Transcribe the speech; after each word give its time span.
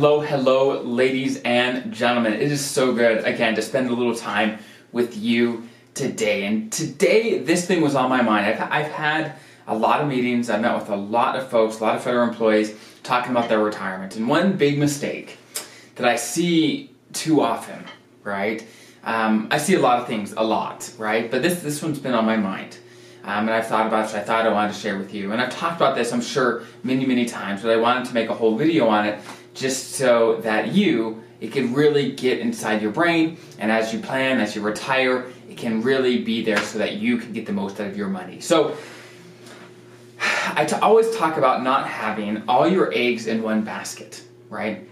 Hello, 0.00 0.22
hello, 0.22 0.80
ladies 0.80 1.42
and 1.42 1.92
gentlemen. 1.92 2.32
It 2.32 2.50
is 2.50 2.64
so 2.64 2.94
good, 2.94 3.22
again, 3.26 3.54
to 3.56 3.60
spend 3.60 3.90
a 3.90 3.92
little 3.92 4.14
time 4.14 4.58
with 4.92 5.14
you 5.14 5.68
today. 5.92 6.46
And 6.46 6.72
today, 6.72 7.40
this 7.40 7.66
thing 7.66 7.82
was 7.82 7.94
on 7.94 8.08
my 8.08 8.22
mind. 8.22 8.46
I've, 8.46 8.60
I've 8.62 8.92
had 8.92 9.34
a 9.66 9.76
lot 9.76 10.00
of 10.00 10.08
meetings, 10.08 10.48
I 10.48 10.58
met 10.58 10.74
with 10.74 10.88
a 10.88 10.96
lot 10.96 11.36
of 11.36 11.50
folks, 11.50 11.80
a 11.80 11.82
lot 11.82 11.96
of 11.96 12.02
federal 12.02 12.26
employees 12.26 12.74
talking 13.02 13.30
about 13.30 13.50
their 13.50 13.62
retirement. 13.62 14.16
And 14.16 14.26
one 14.26 14.56
big 14.56 14.78
mistake 14.78 15.36
that 15.96 16.06
I 16.06 16.16
see 16.16 16.94
too 17.12 17.42
often, 17.42 17.84
right? 18.24 18.66
Um, 19.04 19.48
I 19.50 19.58
see 19.58 19.74
a 19.74 19.80
lot 19.80 20.00
of 20.00 20.06
things, 20.06 20.32
a 20.34 20.42
lot, 20.42 20.90
right? 20.96 21.30
But 21.30 21.42
this, 21.42 21.60
this 21.60 21.82
one's 21.82 21.98
been 21.98 22.14
on 22.14 22.24
my 22.24 22.38
mind. 22.38 22.78
Um, 23.24 23.46
and 23.46 23.50
I've 23.50 23.66
thought 23.66 23.86
about 23.86 24.06
it, 24.06 24.12
so 24.12 24.18
I 24.18 24.22
thought 24.22 24.46
I 24.46 24.50
wanted 24.50 24.72
to 24.72 24.78
share 24.78 24.96
with 24.96 25.12
you. 25.12 25.32
And 25.32 25.40
I've 25.40 25.50
talked 25.50 25.76
about 25.76 25.94
this, 25.94 26.12
I'm 26.12 26.22
sure, 26.22 26.62
many, 26.82 27.04
many 27.04 27.26
times, 27.26 27.62
but 27.62 27.70
I 27.70 27.76
wanted 27.76 28.06
to 28.06 28.14
make 28.14 28.30
a 28.30 28.34
whole 28.34 28.56
video 28.56 28.88
on 28.88 29.06
it 29.06 29.20
just 29.52 29.92
so 29.92 30.36
that 30.42 30.72
you, 30.72 31.22
it 31.40 31.52
can 31.52 31.74
really 31.74 32.12
get 32.12 32.38
inside 32.38 32.80
your 32.80 32.92
brain, 32.92 33.36
and 33.58 33.70
as 33.70 33.92
you 33.92 34.00
plan, 34.00 34.40
as 34.40 34.56
you 34.56 34.62
retire, 34.62 35.26
it 35.48 35.56
can 35.58 35.82
really 35.82 36.22
be 36.22 36.42
there 36.42 36.58
so 36.58 36.78
that 36.78 36.94
you 36.94 37.18
can 37.18 37.32
get 37.32 37.44
the 37.44 37.52
most 37.52 37.80
out 37.80 37.88
of 37.88 37.96
your 37.96 38.08
money. 38.08 38.40
So, 38.40 38.76
I 40.20 40.66
always 40.82 41.14
talk 41.16 41.36
about 41.36 41.62
not 41.62 41.86
having 41.86 42.42
all 42.48 42.68
your 42.68 42.92
eggs 42.94 43.26
in 43.26 43.42
one 43.42 43.62
basket, 43.62 44.22
right? 44.48 44.86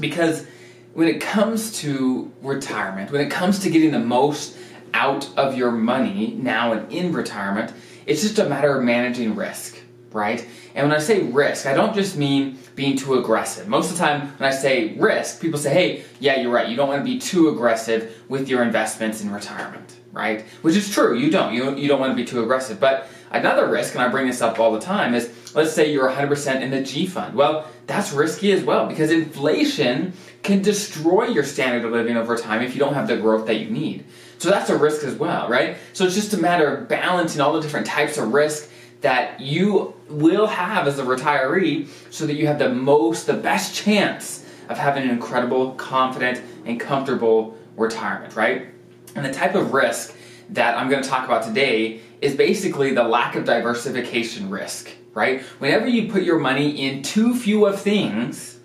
Because 0.00 0.46
when 0.94 1.08
it 1.08 1.20
comes 1.20 1.78
to 1.80 2.32
retirement, 2.42 3.10
when 3.10 3.20
it 3.20 3.30
comes 3.30 3.58
to 3.60 3.70
getting 3.70 3.90
the 3.90 3.98
most 3.98 4.56
out 4.94 5.28
of 5.36 5.56
your 5.56 5.70
money 5.70 6.34
now 6.38 6.72
and 6.72 6.90
in 6.92 7.12
retirement, 7.12 7.72
it's 8.06 8.22
just 8.22 8.38
a 8.38 8.48
matter 8.48 8.76
of 8.76 8.84
managing 8.84 9.34
risk, 9.34 9.78
right? 10.10 10.46
And 10.74 10.88
when 10.88 10.96
I 10.96 11.00
say 11.00 11.22
risk, 11.22 11.66
I 11.66 11.74
don't 11.74 11.94
just 11.94 12.16
mean 12.16 12.58
being 12.74 12.96
too 12.96 13.14
aggressive. 13.14 13.68
Most 13.68 13.90
of 13.90 13.98
the 13.98 14.04
time, 14.04 14.28
when 14.38 14.50
I 14.50 14.54
say 14.54 14.94
risk, 14.94 15.40
people 15.40 15.58
say, 15.58 15.72
hey, 15.72 16.04
yeah, 16.20 16.40
you're 16.40 16.52
right. 16.52 16.68
You 16.68 16.76
don't 16.76 16.88
want 16.88 17.00
to 17.00 17.04
be 17.04 17.18
too 17.18 17.50
aggressive 17.50 18.22
with 18.28 18.48
your 18.48 18.62
investments 18.62 19.22
in 19.22 19.30
retirement, 19.30 19.98
right? 20.12 20.42
Which 20.62 20.76
is 20.76 20.90
true. 20.90 21.16
You 21.16 21.30
don't. 21.30 21.52
You, 21.52 21.76
you 21.76 21.88
don't 21.88 22.00
want 22.00 22.12
to 22.12 22.16
be 22.16 22.24
too 22.24 22.42
aggressive. 22.42 22.80
But 22.80 23.08
another 23.30 23.68
risk, 23.68 23.94
and 23.94 24.02
I 24.02 24.08
bring 24.08 24.26
this 24.26 24.40
up 24.40 24.58
all 24.58 24.72
the 24.72 24.80
time, 24.80 25.14
is 25.14 25.54
let's 25.54 25.72
say 25.72 25.92
you're 25.92 26.08
100% 26.08 26.62
in 26.62 26.70
the 26.70 26.82
G 26.82 27.06
fund. 27.06 27.34
Well, 27.34 27.68
that's 27.86 28.12
risky 28.12 28.52
as 28.52 28.64
well 28.64 28.86
because 28.86 29.10
inflation 29.10 30.14
can 30.42 30.60
destroy 30.62 31.28
your 31.28 31.44
standard 31.44 31.84
of 31.84 31.92
living 31.92 32.16
over 32.16 32.36
time 32.36 32.62
if 32.62 32.74
you 32.74 32.80
don't 32.80 32.94
have 32.94 33.06
the 33.06 33.16
growth 33.16 33.46
that 33.46 33.60
you 33.60 33.70
need. 33.70 34.04
So 34.38 34.50
that's 34.50 34.70
a 34.70 34.76
risk 34.76 35.04
as 35.04 35.14
well, 35.14 35.48
right? 35.48 35.76
So 35.92 36.04
it's 36.04 36.16
just 36.16 36.34
a 36.34 36.38
matter 36.38 36.76
of 36.76 36.88
balancing 36.88 37.40
all 37.40 37.52
the 37.52 37.60
different 37.60 37.86
types 37.86 38.18
of 38.18 38.32
risk 38.32 38.68
that 39.02 39.40
you 39.40 39.94
will 40.08 40.46
have 40.46 40.86
as 40.88 40.98
a 40.98 41.04
retiree 41.04 41.88
so 42.10 42.26
that 42.26 42.34
you 42.34 42.46
have 42.46 42.58
the 42.58 42.68
most, 42.68 43.26
the 43.26 43.34
best 43.34 43.74
chance 43.74 44.44
of 44.68 44.78
having 44.78 45.04
an 45.04 45.10
incredible, 45.10 45.72
confident, 45.72 46.40
and 46.64 46.80
comfortable 46.80 47.56
retirement, 47.76 48.34
right? 48.34 48.68
And 49.14 49.24
the 49.24 49.32
type 49.32 49.54
of 49.54 49.72
risk 49.72 50.16
that 50.50 50.76
I'm 50.76 50.88
going 50.88 51.02
to 51.02 51.08
talk 51.08 51.24
about 51.24 51.44
today 51.44 52.00
is 52.20 52.34
basically 52.36 52.94
the 52.94 53.02
lack 53.02 53.36
of 53.36 53.44
diversification 53.44 54.50
risk, 54.50 54.90
right? 55.14 55.42
Whenever 55.58 55.86
you 55.88 56.10
put 56.10 56.22
your 56.22 56.38
money 56.38 56.86
in 56.86 57.02
too 57.02 57.34
few 57.34 57.66
of 57.66 57.80
things, 57.80 58.58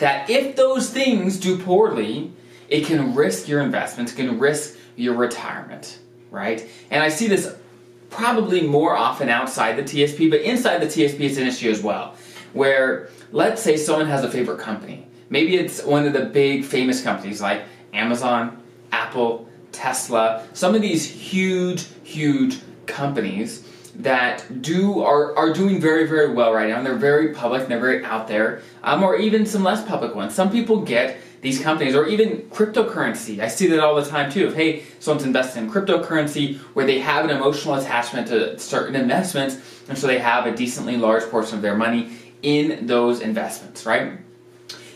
that 0.00 0.28
if 0.28 0.56
those 0.56 0.90
things 0.90 1.38
do 1.38 1.56
poorly, 1.58 2.32
it 2.68 2.86
can 2.86 3.14
risk 3.14 3.46
your 3.46 3.60
investments, 3.60 4.12
can 4.12 4.38
risk 4.38 4.76
your 4.96 5.14
retirement, 5.14 5.98
right? 6.30 6.68
And 6.90 7.02
I 7.02 7.08
see 7.08 7.28
this 7.28 7.54
probably 8.08 8.62
more 8.62 8.96
often 8.96 9.28
outside 9.28 9.76
the 9.76 9.82
TSP, 9.82 10.28
but 10.30 10.40
inside 10.40 10.78
the 10.78 10.86
TSP 10.86 11.20
it's 11.20 11.38
an 11.38 11.46
issue 11.46 11.70
as 11.70 11.82
well. 11.82 12.16
Where 12.52 13.10
let's 13.30 13.62
say 13.62 13.76
someone 13.76 14.06
has 14.06 14.24
a 14.24 14.30
favorite 14.30 14.58
company. 14.58 15.06
Maybe 15.28 15.56
it's 15.56 15.84
one 15.84 16.06
of 16.06 16.12
the 16.12 16.24
big 16.24 16.64
famous 16.64 17.02
companies 17.02 17.40
like 17.40 17.62
Amazon, 17.92 18.60
Apple, 18.90 19.48
Tesla, 19.70 20.46
some 20.54 20.74
of 20.74 20.82
these 20.82 21.08
huge, 21.08 21.86
huge 22.02 22.58
companies 22.86 23.64
that 23.96 24.62
do 24.62 25.02
are, 25.02 25.36
are 25.36 25.52
doing 25.52 25.80
very, 25.80 26.06
very 26.06 26.32
well 26.32 26.52
right 26.52 26.68
now, 26.68 26.78
and 26.78 26.86
they're 26.86 26.94
very 26.94 27.34
public 27.34 27.62
and 27.62 27.70
they're 27.70 27.80
very 27.80 28.04
out 28.04 28.28
there, 28.28 28.62
um, 28.82 29.02
or 29.02 29.16
even 29.16 29.46
some 29.46 29.62
less 29.62 29.86
public 29.86 30.14
ones. 30.14 30.34
Some 30.34 30.50
people 30.50 30.80
get 30.80 31.18
these 31.40 31.60
companies, 31.60 31.94
or 31.94 32.06
even 32.06 32.42
cryptocurrency. 32.50 33.40
I 33.40 33.48
see 33.48 33.66
that 33.68 33.80
all 33.80 33.94
the 33.94 34.04
time 34.04 34.30
too. 34.30 34.48
If 34.48 34.54
hey, 34.54 34.82
someone's 34.98 35.26
invested 35.26 35.62
in 35.62 35.70
cryptocurrency 35.70 36.58
where 36.74 36.84
they 36.84 36.98
have 37.00 37.24
an 37.24 37.30
emotional 37.30 37.76
attachment 37.76 38.28
to 38.28 38.58
certain 38.58 38.94
investments, 38.94 39.56
and 39.88 39.96
so 39.96 40.06
they 40.06 40.18
have 40.18 40.46
a 40.46 40.54
decently 40.54 40.96
large 40.98 41.24
portion 41.24 41.56
of 41.56 41.62
their 41.62 41.76
money 41.76 42.12
in 42.42 42.86
those 42.86 43.20
investments, 43.20 43.86
right? 43.86 44.18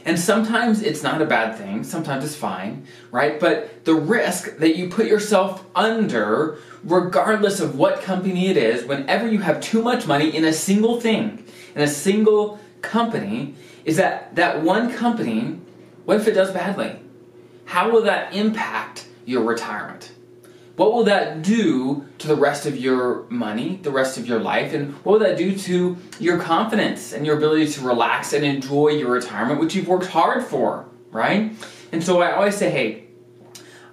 And 0.06 0.18
sometimes 0.18 0.82
it's 0.82 1.02
not 1.02 1.22
a 1.22 1.24
bad 1.24 1.56
thing, 1.56 1.82
sometimes 1.82 2.24
it's 2.24 2.34
fine, 2.34 2.86
right? 3.10 3.40
But 3.40 3.84
the 3.86 3.94
risk 3.94 4.58
that 4.58 4.76
you 4.76 4.90
put 4.90 5.06
yourself 5.06 5.64
under, 5.74 6.58
regardless 6.84 7.60
of 7.60 7.78
what 7.78 8.02
company 8.02 8.48
it 8.48 8.58
is, 8.58 8.84
whenever 8.84 9.26
you 9.26 9.38
have 9.40 9.62
too 9.62 9.82
much 9.82 10.06
money 10.06 10.36
in 10.36 10.44
a 10.44 10.52
single 10.52 11.00
thing, 11.00 11.44
in 11.74 11.80
a 11.80 11.88
single 11.88 12.60
company, 12.82 13.54
is 13.86 13.96
that 13.96 14.34
that 14.36 14.62
one 14.62 14.92
company, 14.92 15.58
what 16.04 16.18
if 16.18 16.28
it 16.28 16.32
does 16.32 16.50
badly? 16.50 17.00
How 17.64 17.90
will 17.90 18.02
that 18.02 18.34
impact 18.34 19.06
your 19.24 19.42
retirement? 19.42 20.12
What 20.76 20.92
will 20.92 21.04
that 21.04 21.42
do 21.42 22.04
to 22.18 22.26
the 22.26 22.34
rest 22.34 22.66
of 22.66 22.76
your 22.76 23.26
money, 23.28 23.78
the 23.82 23.92
rest 23.92 24.18
of 24.18 24.26
your 24.26 24.40
life, 24.40 24.72
and 24.72 24.92
what 25.04 25.12
will 25.12 25.18
that 25.20 25.38
do 25.38 25.56
to 25.56 25.96
your 26.18 26.38
confidence 26.38 27.12
and 27.12 27.24
your 27.24 27.36
ability 27.36 27.68
to 27.72 27.80
relax 27.82 28.32
and 28.32 28.44
enjoy 28.44 28.88
your 28.88 29.12
retirement, 29.12 29.60
which 29.60 29.76
you've 29.76 29.86
worked 29.86 30.06
hard 30.06 30.42
for, 30.42 30.86
right? 31.12 31.52
And 31.92 32.02
so 32.02 32.22
I 32.22 32.32
always 32.32 32.56
say, 32.56 32.70
hey, 32.70 33.04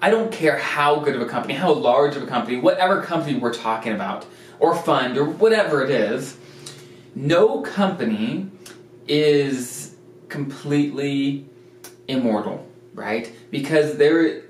I 0.01 0.09
don't 0.09 0.31
care 0.31 0.57
how 0.57 0.95
good 0.95 1.15
of 1.15 1.21
a 1.21 1.27
company, 1.27 1.53
how 1.53 1.71
large 1.71 2.15
of 2.15 2.23
a 2.23 2.27
company, 2.27 2.57
whatever 2.57 3.03
company 3.03 3.37
we're 3.37 3.53
talking 3.53 3.93
about, 3.93 4.25
or 4.59 4.75
fund, 4.75 5.17
or 5.17 5.25
whatever 5.25 5.83
it 5.83 5.91
is, 5.91 6.37
no 7.13 7.61
company 7.61 8.49
is 9.07 9.95
completely 10.29 11.45
immortal, 12.07 12.67
right? 12.95 13.31
Because 13.51 13.97
there 13.97 14.45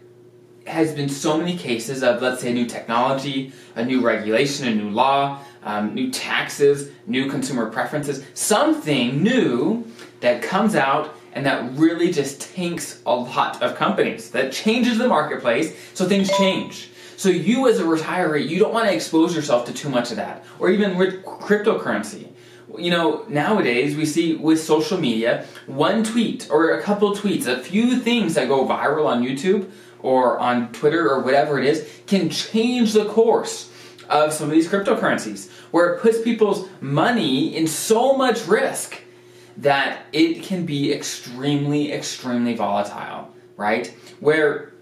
has 0.71 0.93
been 0.93 1.09
so 1.09 1.37
many 1.37 1.57
cases 1.57 2.01
of, 2.01 2.21
let's 2.21 2.41
say, 2.41 2.51
a 2.51 2.53
new 2.53 2.65
technology, 2.65 3.51
a 3.75 3.83
new 3.83 4.01
regulation, 4.01 4.67
a 4.67 4.73
new 4.73 4.89
law, 4.89 5.39
um, 5.63 5.93
new 5.93 6.09
taxes, 6.09 6.89
new 7.05 7.29
consumer 7.29 7.69
preferences, 7.69 8.25
something 8.33 9.21
new 9.21 9.85
that 10.21 10.41
comes 10.41 10.75
out 10.75 11.15
and 11.33 11.45
that 11.45 11.71
really 11.73 12.11
just 12.11 12.41
tanks 12.55 13.01
a 13.05 13.13
lot 13.13 13.61
of 13.61 13.75
companies, 13.75 14.31
that 14.31 14.51
changes 14.51 14.97
the 14.97 15.07
marketplace, 15.07 15.75
so 15.93 16.07
things 16.07 16.29
change. 16.37 16.89
So 17.17 17.29
you 17.29 17.67
as 17.69 17.79
a 17.79 17.83
retiree, 17.83 18.47
you 18.47 18.59
don't 18.59 18.73
want 18.73 18.87
to 18.87 18.93
expose 18.93 19.35
yourself 19.35 19.65
to 19.67 19.73
too 19.73 19.89
much 19.89 20.11
of 20.11 20.17
that, 20.17 20.43
or 20.59 20.69
even 20.69 20.97
with 20.97 21.23
cryptocurrency. 21.23 22.29
You 22.77 22.91
know, 22.91 23.25
nowadays 23.27 23.95
we 23.95 24.05
see 24.05 24.35
with 24.35 24.61
social 24.61 24.97
media, 24.97 25.45
one 25.67 26.03
tweet 26.03 26.49
or 26.49 26.71
a 26.71 26.81
couple 26.81 27.15
tweets, 27.15 27.45
a 27.45 27.59
few 27.59 27.99
things 27.99 28.33
that 28.35 28.47
go 28.47 28.65
viral 28.65 29.05
on 29.05 29.23
YouTube 29.23 29.69
or 30.03 30.39
on 30.39 30.71
Twitter 30.71 31.09
or 31.09 31.21
whatever 31.21 31.59
it 31.59 31.65
is 31.65 31.87
can 32.07 32.29
change 32.29 32.93
the 32.93 33.05
course 33.05 33.71
of 34.09 34.33
some 34.33 34.47
of 34.47 34.51
these 34.51 34.67
cryptocurrencies, 34.67 35.49
where 35.71 35.93
it 35.93 36.01
puts 36.01 36.21
people's 36.21 36.67
money 36.81 37.55
in 37.55 37.65
so 37.65 38.15
much 38.17 38.45
risk 38.47 39.01
that 39.57 40.05
it 40.11 40.43
can 40.43 40.65
be 40.65 40.91
extremely, 40.91 41.91
extremely 41.93 42.55
volatile, 42.55 43.33
right? 43.55 43.87
Where 44.19 44.73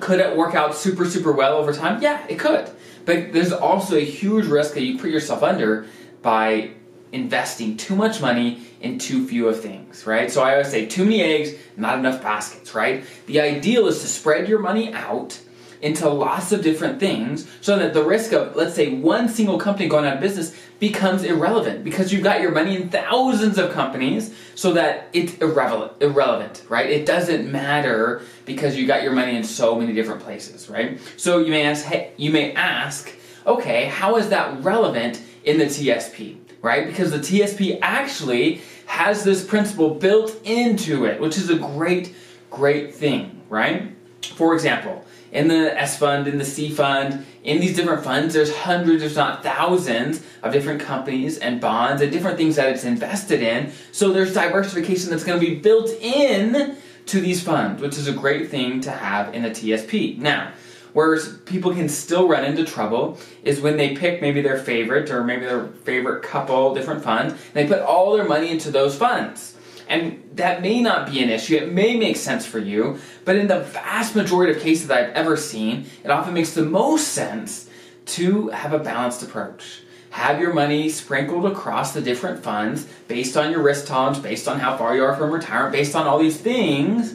could 0.00 0.20
it 0.20 0.36
work 0.36 0.54
out 0.54 0.74
super, 0.74 1.04
super 1.04 1.32
well 1.32 1.56
over 1.56 1.72
time? 1.72 2.02
Yeah, 2.02 2.24
it 2.28 2.38
could. 2.38 2.70
But 3.04 3.32
there's 3.32 3.52
also 3.52 3.96
a 3.96 4.04
huge 4.04 4.46
risk 4.46 4.74
that 4.74 4.82
you 4.82 4.98
put 4.98 5.10
yourself 5.10 5.42
under 5.42 5.86
by 6.22 6.70
investing 7.12 7.76
too 7.76 7.96
much 7.96 8.20
money 8.20 8.62
in 8.80 8.98
too 8.98 9.26
few 9.26 9.48
of 9.48 9.60
things, 9.60 10.06
right? 10.06 10.30
So 10.30 10.42
I 10.42 10.52
always 10.52 10.68
say 10.68 10.86
too 10.86 11.04
many 11.04 11.22
eggs, 11.22 11.54
not 11.76 11.98
enough 11.98 12.22
baskets, 12.22 12.74
right? 12.74 13.04
The 13.26 13.40
ideal 13.40 13.86
is 13.88 14.00
to 14.00 14.06
spread 14.06 14.48
your 14.48 14.58
money 14.58 14.92
out 14.92 15.38
into 15.80 16.08
lots 16.08 16.52
of 16.52 16.62
different 16.62 16.98
things 16.98 17.48
so 17.60 17.78
that 17.78 17.94
the 17.94 18.02
risk 18.02 18.32
of, 18.32 18.56
let's 18.56 18.74
say, 18.74 18.94
one 18.94 19.28
single 19.28 19.58
company 19.58 19.88
going 19.88 20.04
out 20.04 20.14
of 20.14 20.20
business 20.20 20.58
becomes 20.80 21.22
irrelevant 21.22 21.84
because 21.84 22.12
you've 22.12 22.22
got 22.22 22.40
your 22.40 22.50
money 22.50 22.76
in 22.76 22.88
thousands 22.88 23.58
of 23.58 23.72
companies 23.72 24.34
so 24.54 24.72
that 24.72 25.08
it's 25.12 25.34
irrelevant, 25.38 25.92
irrelevant, 26.00 26.64
right? 26.68 26.88
It 26.90 27.06
doesn't 27.06 27.50
matter 27.50 28.22
because 28.44 28.76
you 28.76 28.86
got 28.86 29.02
your 29.02 29.12
money 29.12 29.36
in 29.36 29.44
so 29.44 29.78
many 29.78 29.92
different 29.92 30.20
places, 30.22 30.68
right? 30.68 31.00
So 31.16 31.38
you 31.38 31.50
may 31.50 31.64
ask, 31.64 31.84
hey, 31.84 32.12
you 32.16 32.30
may 32.30 32.52
ask, 32.54 33.12
okay, 33.46 33.86
how 33.86 34.16
is 34.16 34.28
that 34.30 34.62
relevant 34.62 35.22
in 35.48 35.58
the 35.58 35.66
TSP? 35.66 36.38
right? 36.62 36.86
Because 36.86 37.10
the 37.10 37.18
TSP 37.18 37.78
actually 37.82 38.60
has 38.86 39.24
this 39.24 39.44
principle 39.44 39.94
built 39.94 40.40
into 40.44 41.04
it, 41.04 41.20
which 41.20 41.36
is 41.36 41.50
a 41.50 41.56
great, 41.56 42.14
great 42.50 42.94
thing, 42.94 43.42
right? 43.48 43.94
For 44.34 44.54
example, 44.54 45.04
in 45.30 45.48
the 45.48 45.78
S 45.78 45.98
fund, 45.98 46.26
in 46.26 46.38
the 46.38 46.44
C 46.44 46.70
fund, 46.70 47.24
in 47.44 47.60
these 47.60 47.76
different 47.76 48.02
funds, 48.02 48.34
there's 48.34 48.54
hundreds, 48.54 49.02
if 49.02 49.14
not 49.14 49.42
thousands, 49.42 50.22
of 50.42 50.52
different 50.52 50.80
companies 50.80 51.38
and 51.38 51.60
bonds 51.60 52.00
and 52.00 52.10
different 52.10 52.36
things 52.36 52.56
that 52.56 52.70
it's 52.72 52.84
invested 52.84 53.42
in. 53.42 53.72
So 53.92 54.12
there's 54.12 54.32
diversification 54.32 55.10
that's 55.10 55.24
going 55.24 55.38
to 55.38 55.46
be 55.46 55.56
built 55.56 55.90
in 56.00 56.76
to 57.06 57.20
these 57.20 57.42
funds, 57.42 57.80
which 57.80 57.96
is 57.96 58.08
a 58.08 58.12
great 58.12 58.50
thing 58.50 58.80
to 58.82 58.90
have 58.90 59.34
in 59.34 59.44
a 59.44 59.50
TSP. 59.50 60.18
Now, 60.18 60.52
where 60.98 61.16
people 61.44 61.72
can 61.72 61.88
still 61.88 62.26
run 62.26 62.44
into 62.44 62.64
trouble 62.64 63.16
is 63.44 63.60
when 63.60 63.76
they 63.76 63.94
pick 63.94 64.20
maybe 64.20 64.42
their 64.42 64.58
favorite 64.58 65.08
or 65.12 65.22
maybe 65.22 65.44
their 65.44 65.68
favorite 65.84 66.24
couple 66.24 66.74
different 66.74 67.04
funds, 67.04 67.32
and 67.34 67.52
they 67.54 67.68
put 67.68 67.80
all 67.82 68.16
their 68.16 68.26
money 68.26 68.50
into 68.50 68.68
those 68.72 68.98
funds. 68.98 69.54
And 69.88 70.28
that 70.34 70.60
may 70.60 70.82
not 70.82 71.08
be 71.08 71.22
an 71.22 71.30
issue, 71.30 71.54
it 71.54 71.70
may 71.72 71.96
make 71.96 72.16
sense 72.16 72.44
for 72.44 72.58
you, 72.58 72.98
but 73.24 73.36
in 73.36 73.46
the 73.46 73.60
vast 73.60 74.16
majority 74.16 74.52
of 74.54 74.60
cases 74.60 74.88
that 74.88 74.98
I've 74.98 75.14
ever 75.14 75.36
seen, 75.36 75.86
it 76.02 76.10
often 76.10 76.34
makes 76.34 76.54
the 76.54 76.64
most 76.64 77.12
sense 77.12 77.70
to 78.16 78.48
have 78.48 78.72
a 78.72 78.80
balanced 78.80 79.22
approach. 79.22 79.82
Have 80.10 80.40
your 80.40 80.52
money 80.52 80.88
sprinkled 80.88 81.46
across 81.46 81.94
the 81.94 82.00
different 82.00 82.42
funds 82.42 82.88
based 83.06 83.36
on 83.36 83.52
your 83.52 83.62
risk 83.62 83.86
tolerance, 83.86 84.18
based 84.18 84.48
on 84.48 84.58
how 84.58 84.76
far 84.76 84.96
you 84.96 85.04
are 85.04 85.14
from 85.14 85.30
retirement, 85.30 85.74
based 85.74 85.94
on 85.94 86.08
all 86.08 86.18
these 86.18 86.40
things, 86.40 87.14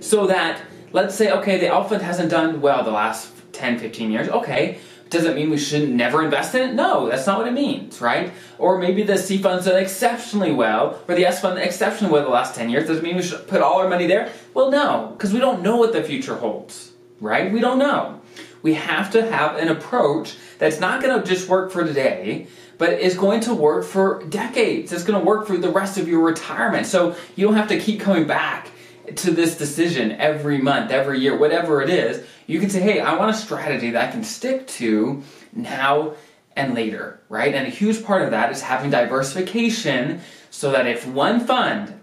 so 0.00 0.26
that 0.26 0.60
let's 0.92 1.14
say, 1.14 1.30
okay, 1.30 1.58
the 1.58 1.68
Alpha 1.68 2.02
hasn't 2.02 2.30
done 2.30 2.60
well 2.60 2.84
the 2.84 2.90
last 2.90 3.32
10, 3.52 3.78
15 3.78 4.10
years. 4.10 4.28
Okay, 4.28 4.78
does 5.10 5.24
it 5.24 5.34
mean 5.34 5.50
we 5.50 5.58
should 5.58 5.90
never 5.90 6.24
invest 6.24 6.54
in 6.54 6.70
it? 6.70 6.74
No, 6.74 7.08
that's 7.08 7.26
not 7.26 7.38
what 7.38 7.48
it 7.48 7.52
means, 7.52 8.00
right? 8.00 8.32
Or 8.58 8.78
maybe 8.78 9.02
the 9.02 9.18
C 9.18 9.38
fund's 9.38 9.66
done 9.66 9.76
exceptionally 9.76 10.52
well, 10.52 11.00
or 11.08 11.14
the 11.14 11.26
S 11.26 11.40
fund 11.40 11.58
exceptionally 11.58 12.12
well 12.12 12.22
the 12.22 12.30
last 12.30 12.54
10 12.54 12.70
years. 12.70 12.86
Does 12.86 12.98
it 12.98 13.02
mean 13.02 13.16
we 13.16 13.22
should 13.22 13.46
put 13.48 13.60
all 13.60 13.80
our 13.80 13.88
money 13.88 14.06
there? 14.06 14.32
Well, 14.54 14.70
no, 14.70 15.12
because 15.16 15.32
we 15.32 15.40
don't 15.40 15.62
know 15.62 15.76
what 15.76 15.92
the 15.92 16.02
future 16.02 16.36
holds, 16.36 16.92
right? 17.20 17.52
We 17.52 17.60
don't 17.60 17.78
know. 17.78 18.20
We 18.62 18.74
have 18.74 19.10
to 19.12 19.28
have 19.28 19.56
an 19.56 19.68
approach 19.68 20.36
that's 20.58 20.80
not 20.80 21.02
going 21.02 21.20
to 21.20 21.26
just 21.26 21.48
work 21.48 21.72
for 21.72 21.82
today, 21.82 22.46
but 22.78 22.92
is 22.92 23.16
going 23.16 23.40
to 23.40 23.54
work 23.54 23.84
for 23.84 24.22
decades. 24.24 24.92
It's 24.92 25.02
going 25.02 25.18
to 25.18 25.24
work 25.24 25.46
for 25.46 25.56
the 25.56 25.70
rest 25.70 25.98
of 25.98 26.06
your 26.06 26.20
retirement. 26.20 26.86
So 26.86 27.16
you 27.36 27.46
don't 27.46 27.56
have 27.56 27.68
to 27.68 27.80
keep 27.80 28.00
coming 28.00 28.26
back 28.26 28.70
to 29.16 29.30
this 29.30 29.56
decision 29.56 30.12
every 30.12 30.58
month, 30.58 30.90
every 30.90 31.20
year, 31.20 31.36
whatever 31.36 31.82
it 31.82 31.90
is, 31.90 32.24
you 32.46 32.60
can 32.60 32.70
say, 32.70 32.80
hey, 32.80 33.00
I 33.00 33.16
want 33.16 33.30
a 33.30 33.34
strategy 33.34 33.90
that 33.90 34.08
I 34.08 34.10
can 34.10 34.24
stick 34.24 34.66
to 34.68 35.22
now 35.52 36.14
and 36.56 36.74
later, 36.74 37.20
right? 37.28 37.54
And 37.54 37.66
a 37.66 37.70
huge 37.70 38.04
part 38.04 38.22
of 38.22 38.32
that 38.32 38.50
is 38.52 38.60
having 38.60 38.90
diversification 38.90 40.20
so 40.50 40.72
that 40.72 40.86
if 40.86 41.06
one 41.06 41.40
fund 41.40 42.00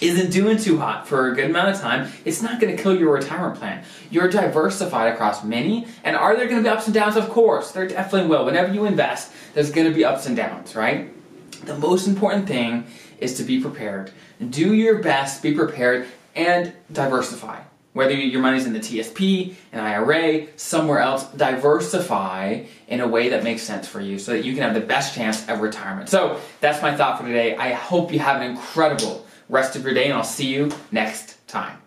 isn't 0.00 0.30
doing 0.30 0.56
too 0.56 0.78
hot 0.78 1.06
for 1.06 1.30
a 1.30 1.34
good 1.34 1.50
amount 1.50 1.74
of 1.74 1.80
time, 1.80 2.10
it's 2.24 2.40
not 2.40 2.60
going 2.60 2.74
to 2.74 2.82
kill 2.82 2.96
your 2.96 3.12
retirement 3.12 3.58
plan. 3.58 3.84
You're 4.10 4.28
diversified 4.28 5.12
across 5.12 5.44
many, 5.44 5.86
and 6.04 6.16
are 6.16 6.36
there 6.36 6.46
going 6.46 6.62
to 6.62 6.62
be 6.62 6.74
ups 6.74 6.86
and 6.86 6.94
downs? 6.94 7.16
Of 7.16 7.28
course, 7.28 7.72
there 7.72 7.86
definitely 7.86 8.28
will. 8.28 8.44
Whenever 8.44 8.72
you 8.72 8.86
invest, 8.86 9.32
there's 9.52 9.70
going 9.70 9.88
to 9.88 9.94
be 9.94 10.04
ups 10.04 10.26
and 10.26 10.36
downs, 10.36 10.74
right? 10.74 11.12
The 11.66 11.76
most 11.76 12.06
important 12.06 12.48
thing 12.48 12.86
is 13.18 13.36
to 13.36 13.42
be 13.42 13.60
prepared. 13.60 14.10
Do 14.48 14.72
your 14.72 15.02
best, 15.02 15.42
be 15.42 15.54
prepared, 15.54 16.06
and 16.40 16.72
diversify. 16.92 17.60
Whether 17.92 18.14
your 18.14 18.40
money's 18.40 18.66
in 18.66 18.72
the 18.72 18.78
TSP, 18.78 19.54
an 19.72 19.80
IRA, 19.80 20.46
somewhere 20.56 21.00
else, 21.00 21.24
diversify 21.32 22.64
in 22.86 23.00
a 23.00 23.08
way 23.08 23.30
that 23.30 23.42
makes 23.42 23.62
sense 23.62 23.88
for 23.88 24.00
you 24.00 24.18
so 24.18 24.32
that 24.32 24.44
you 24.44 24.54
can 24.54 24.62
have 24.62 24.74
the 24.74 24.80
best 24.80 25.14
chance 25.14 25.48
of 25.48 25.60
retirement. 25.60 26.08
So 26.08 26.40
that's 26.60 26.80
my 26.82 26.96
thought 26.96 27.18
for 27.18 27.26
today. 27.26 27.56
I 27.56 27.72
hope 27.72 28.12
you 28.12 28.20
have 28.20 28.40
an 28.40 28.50
incredible 28.50 29.26
rest 29.48 29.74
of 29.74 29.82
your 29.84 29.92
day, 29.92 30.04
and 30.04 30.14
I'll 30.14 30.22
see 30.22 30.46
you 30.46 30.70
next 30.92 31.46
time. 31.48 31.80